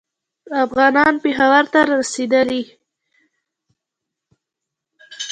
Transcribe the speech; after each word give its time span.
افغانان 0.65 1.13
پېښور 1.23 1.63
ته 1.73 1.79
رسېدلي. 1.91 2.63